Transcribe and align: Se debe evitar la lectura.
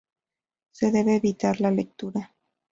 Se 0.71 0.89
debe 0.91 1.15
evitar 1.17 1.61
la 1.61 1.69
lectura. 1.69 2.33